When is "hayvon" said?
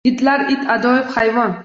1.19-1.59